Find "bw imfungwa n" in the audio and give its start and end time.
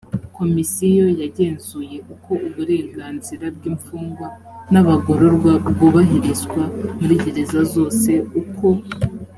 3.55-4.75